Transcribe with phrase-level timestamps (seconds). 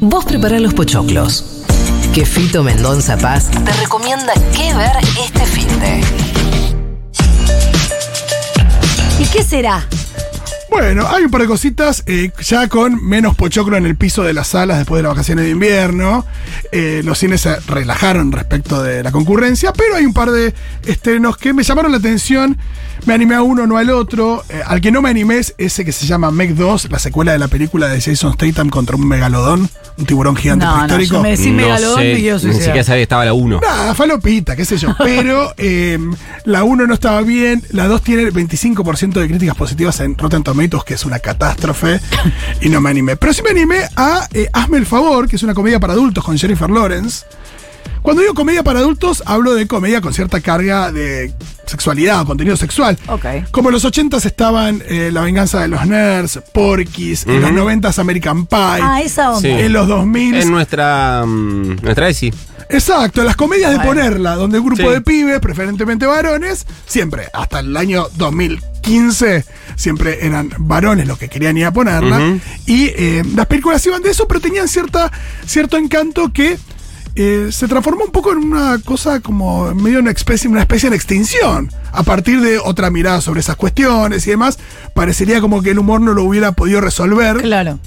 [0.00, 1.64] Vos prepará los pochoclos.
[2.12, 4.92] Que Fito Mendonza Paz te recomienda qué ver
[5.24, 6.02] este fin de.
[9.22, 9.86] ¿Y qué será?
[10.70, 14.32] Bueno, hay un par de cositas eh, ya con menos pochoclo en el piso de
[14.32, 16.24] las salas después de las vacaciones de invierno.
[16.72, 20.54] Eh, los cines se relajaron respecto de la concurrencia, pero hay un par de
[20.86, 22.58] estrenos que me llamaron la atención.
[23.06, 24.44] Me animé a uno, no al otro.
[24.50, 27.32] Eh, al que no me animé es ese que se llama Meg 2, la secuela
[27.32, 31.14] de la película de Jason Statham contra un megalodón, un tiburón gigante No, no, prehistórico.
[31.14, 33.60] yo me decís megalodón sé, y quiero Ni siquiera sabía que estaba la 1.
[33.60, 34.94] Nada, falopita, qué sé yo.
[34.98, 35.98] Pero eh,
[36.44, 37.62] la 1 no estaba bien.
[37.70, 42.00] La 2 tiene 25% de críticas positivas en Rotten Tomatoes, que es una catástrofe.
[42.60, 43.16] Y no me animé.
[43.16, 46.24] Pero sí me animé a eh, Hazme el favor, que es una comedia para adultos
[46.24, 47.24] con Jennifer Lawrence.
[48.02, 51.32] Cuando digo comedia para adultos, hablo de comedia con cierta carga de
[51.66, 52.98] sexualidad o contenido sexual.
[53.08, 53.24] Ok.
[53.50, 57.98] Como en los 80s estaban eh, La venganza de los nerds, Porky's, en los 90s
[57.98, 58.58] American Pie.
[58.60, 59.40] Ah, esa onda.
[59.42, 59.48] Sí.
[59.48, 61.24] En los 2000 Es nuestra.
[61.26, 62.32] mm, nuestra ESI.
[62.70, 64.88] Exacto, las comedias de ponerla, donde un grupo Sí.
[64.88, 68.06] de pibes, preferentemente varones, siempre, hasta el año
[68.88, 69.44] 2015,
[69.76, 72.38] siempre eran varones los que querían ir a ponerla.
[72.66, 75.12] Y eh, las películas iban de eso, pero tenían cierta,
[75.46, 76.58] cierto encanto que
[77.14, 80.96] eh, se transformó un poco en una cosa como medio una especie, una especie de
[80.96, 81.70] extinción.
[81.92, 84.58] A partir de otra mirada sobre esas cuestiones y demás,
[84.94, 87.42] parecería como que el humor no lo hubiera podido resolver.
[87.42, 87.78] Claro.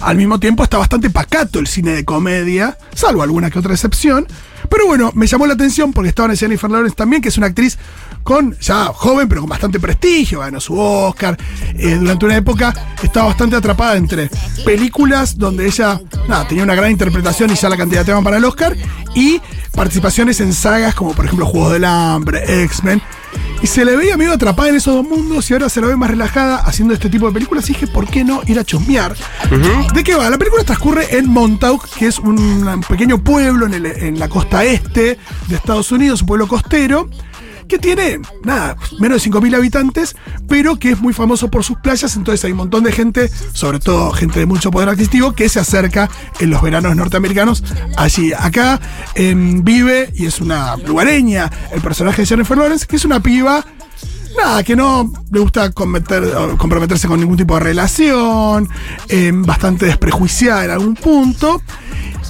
[0.00, 4.26] Al mismo tiempo está bastante pacato el cine de comedia, salvo alguna que otra excepción.
[4.68, 7.46] Pero bueno, me llamó la atención porque estaba en Jennifer Lawrence también, que es una
[7.46, 7.78] actriz
[8.22, 11.36] con, ya joven, pero con bastante prestigio, ganó su Oscar.
[11.76, 14.30] Eh, durante una época estaba bastante atrapada entre
[14.64, 18.36] películas donde ella nada, tenía una gran interpretación y ya la cantidad de temas para
[18.36, 18.76] el Oscar,
[19.14, 19.40] y
[19.72, 23.00] participaciones en sagas como por ejemplo Juegos del Hambre, X-Men.
[23.62, 25.96] Y se le veía medio atrapada en esos dos mundos y ahora se la ve
[25.96, 27.68] más relajada haciendo este tipo de películas.
[27.68, 29.16] Y dije, ¿por qué no ir a chusmear?
[29.94, 30.30] ¿De qué va?
[30.30, 34.28] La película transcurre en Montauk, que es un, un pequeño pueblo en, el- en la
[34.28, 37.10] costa este de Estados Unidos, un pueblo costero,
[37.68, 40.16] que tiene, nada, menos de 5.000 habitantes,
[40.48, 42.16] pero que es muy famoso por sus playas.
[42.16, 45.60] Entonces hay un montón de gente, sobre todo gente de mucho poder adquisitivo, que se
[45.60, 46.10] acerca
[46.40, 47.62] en los veranos norteamericanos
[47.96, 48.32] allí.
[48.32, 48.80] Acá
[49.14, 53.64] em, vive y es una lugareña el personaje de Jennifer Lawrence, que es una piba
[54.36, 58.68] Nada, que no le gusta comprometerse con ningún tipo de relación,
[59.08, 61.60] eh, bastante desprejuiciada en algún punto,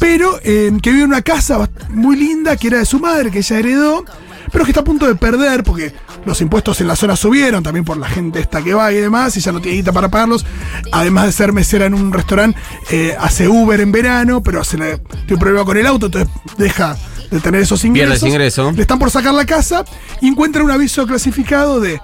[0.00, 3.38] pero eh, que vive en una casa muy linda que era de su madre, que
[3.38, 4.04] ella heredó,
[4.52, 5.92] pero que está a punto de perder porque
[6.24, 9.34] los impuestos en la zona subieron, también por la gente esta que va y demás,
[9.36, 10.44] y ella no tiene guita para pagarlos.
[10.92, 12.58] Además de ser mesera en un restaurante,
[12.90, 16.30] eh, hace Uber en verano, pero se le, tiene un problema con el auto, entonces
[16.58, 16.96] deja
[17.30, 18.28] de tener esos ingresos.
[18.28, 18.72] ingreso.
[18.72, 19.84] Le están por sacar la casa
[20.20, 22.00] y encuentran un aviso clasificado de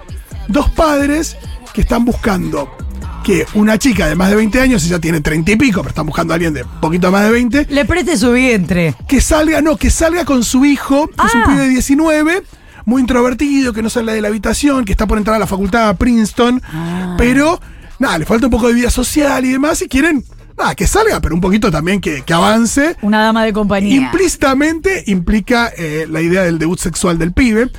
[0.47, 1.37] dos padres
[1.73, 2.69] que están buscando
[3.29, 6.07] que una chica de más de 20 años, ella tiene 30 y pico, pero están
[6.07, 8.95] buscando a alguien de poquito más de 20, Le preste su vientre.
[9.07, 11.45] que salga, no, que salga con su hijo, que es un Ah.
[11.45, 12.41] pibe de 19,
[12.85, 15.89] muy introvertido, que no sale de la habitación, que está por entrar a la facultad
[15.89, 16.59] a Princeton,
[17.19, 17.61] pero
[17.99, 20.25] nada, le falta un poco de vida social y demás, y quieren,
[20.57, 22.95] nada, que salga, pero un poquito también que, que avance.
[23.03, 23.95] Una dama de compañía.
[23.95, 27.69] Implícitamente implica eh, la idea del debut sexual del pibe.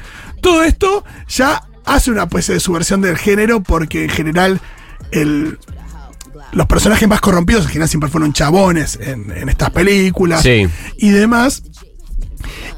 [0.42, 4.60] Todo esto ya hace una pues de subversión del género porque en general
[5.10, 5.58] el,
[6.52, 10.66] los personajes más corrompidos en general siempre fueron chabones en, en estas películas Sí.
[10.98, 11.62] y demás.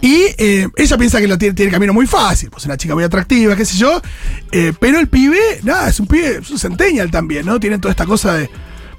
[0.00, 3.54] Y eh, ella piensa que tiene, tiene camino muy fácil, pues una chica muy atractiva,
[3.54, 4.02] qué sé yo.
[4.50, 7.60] eh, pero el pibe, nada, es un pibe, es un centennial también, ¿no?
[7.60, 8.50] Tiene toda esta cosa de.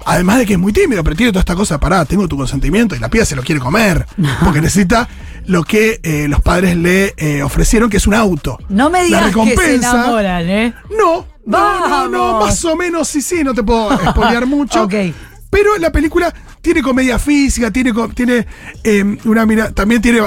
[0.06, 2.94] Además de que es muy tímido, pero tiene toda esta cosa, pará, tengo tu consentimiento
[2.94, 4.06] y la piba se lo quiere comer.
[4.44, 5.08] Porque necesita
[5.46, 8.58] lo que eh, los padres le eh, ofrecieron, que es un auto.
[8.68, 10.74] No me La digas que se enamoran, ¿eh?
[10.98, 14.84] No, no, no, no, más o menos sí, sí, no te puedo spoilear mucho.
[14.84, 14.94] Ok.
[15.50, 18.46] Pero la película tiene comedia física, tiene, tiene
[18.82, 20.20] eh, una mira, también tiene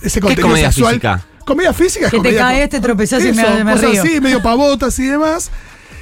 [0.00, 0.94] ese contenido comedia sexual.
[0.94, 1.24] física?
[1.44, 4.02] Comedia física es Que te comedia caes, con- te tropezás y me- me cosas río.
[4.02, 5.50] así, medio pavotas y demás.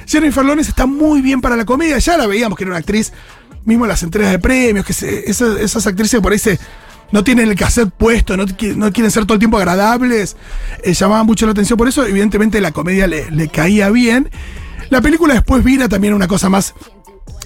[0.07, 1.97] Jennifer Lawrence está muy bien para la comedia.
[1.99, 3.13] Ya la veíamos que era una actriz,
[3.65, 6.59] mismo en las entregas de premios, que se- esas, esas actrices que por ahí se-
[7.11, 10.37] no tienen el cassette puesto, no, no quieren ser todo el tiempo agradables.
[10.83, 12.05] eh, llamaban mucho la atención por eso.
[12.05, 14.29] Evidentemente la comedia le, le caía bien.
[14.91, 16.75] La película después vira también una cosa más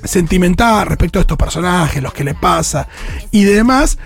[0.03, 2.87] sentimental respecto a estos personajes, los que le pasa
[3.29, 3.99] y demás.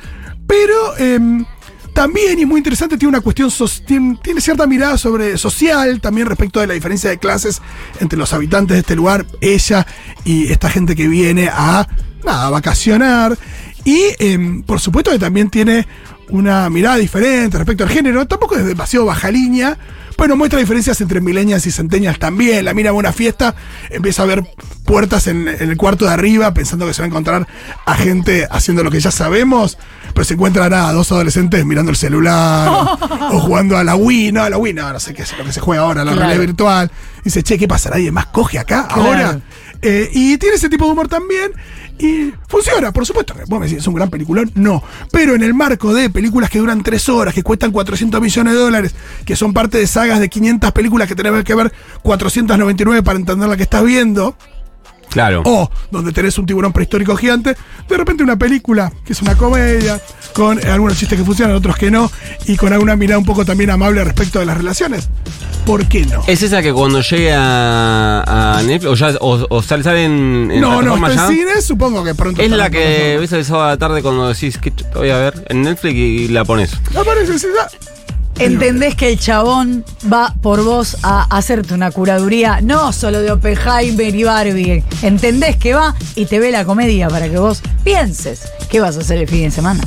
[0.46, 1.46] Pero em,
[1.94, 3.50] también, y muy interesante, tiene una cuestión,
[3.88, 7.62] tiene, cierta mirada sobre social, también respecto de la diferencia de clases
[8.02, 9.88] entre los habitantes de este lugar, ella
[10.26, 11.88] y esta gente que viene a,
[12.26, 13.38] nada, vacacionar.
[13.86, 15.88] Y em, por supuesto que también tiene
[16.28, 19.78] una mirada diferente respecto al género, tampoco es demasiado baja línea,
[20.20, 22.66] Bueno, muestra diferencias entre milenias y centenias también.
[22.66, 23.56] La mina va a una fiesta,
[23.90, 24.44] empieza a ver
[24.84, 27.48] puertas en, en el cuarto de arriba, pensando que se va a encontrar
[27.86, 29.78] a gente haciendo lo que ya sabemos,
[30.14, 32.98] pero se encuentran a dos adolescentes mirando el celular o,
[33.38, 35.46] o jugando a la Wii, no, a la Wii, no, no sé qué es lo
[35.46, 36.20] que se juega ahora, la Claro.
[36.28, 36.92] realidad virtual.
[37.24, 37.90] Dice, che, ¿qué pasa?
[37.90, 39.04] ¿Nadie más coge acá Claro.
[39.06, 39.40] ahora?
[39.82, 41.54] Eh, y tiene ese tipo de humor también.
[42.00, 43.34] Y funciona, por supuesto.
[43.48, 44.50] Vos me decís, es un gran peliculón.
[44.56, 44.82] No.
[45.12, 48.60] Pero en el marco de películas que duran tres horas, que cuestan 400 millones de
[48.60, 53.20] dólares, que son parte de sagas de 500 películas que tenés que ver 499 para
[53.20, 54.36] entender la que estás viendo,
[55.10, 55.42] Claro.
[55.46, 57.56] o donde tenés un tiburón prehistórico gigante,
[57.88, 60.00] de repente una película que es una comedia,
[60.34, 62.12] con algunos chistes que funcionan, otros que no,
[62.46, 65.10] y con alguna mirada un poco también amable respecto de las relaciones.
[65.66, 66.24] ¿Por qué no?
[66.28, 70.50] ¿Es esa que cuando llegue a, a Netflix o, ya, o, o sale, sale en,
[70.52, 71.28] en no, no, está en ya?
[71.28, 72.42] cines, supongo que pronto.
[72.42, 75.46] Es la que ves el sábado a la tarde cuando decís que voy a ver
[75.50, 76.72] en Netflix y la pones.
[76.96, 77.68] Aparece, sí, ya.
[78.40, 84.16] ¿Entendés que el chabón va por vos a hacerte una curaduría, no solo de Oppenheimer
[84.16, 84.84] y Barbie?
[85.02, 89.02] ¿Entendés que va y te ve la comedia para que vos pienses qué vas a
[89.02, 89.82] hacer el fin de semana?